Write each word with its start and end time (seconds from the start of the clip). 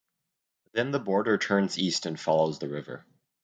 Then 0.73 0.89
the 0.89 0.97
border 0.99 1.37
turns 1.37 1.77
east 1.77 2.07
and 2.07 2.19
follows 2.19 2.57
the 2.57 2.67
river. 2.67 3.05